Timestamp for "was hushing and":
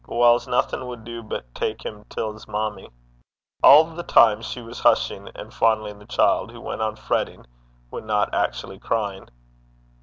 4.59-5.53